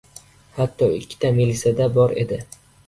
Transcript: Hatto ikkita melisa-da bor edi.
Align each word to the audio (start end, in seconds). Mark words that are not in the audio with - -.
Hatto 0.61 0.87
ikkita 1.01 1.33
melisa-da 1.37 1.91
bor 2.01 2.19
edi. 2.25 2.45